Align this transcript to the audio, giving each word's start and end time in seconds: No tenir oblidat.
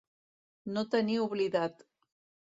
No 0.77 0.83
tenir 0.95 1.17
oblidat. 1.25 1.85